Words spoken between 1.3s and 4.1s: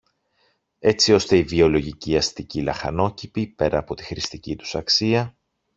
οι βιολογικοί αστικοί λαχανόκηποι, πέρα από τη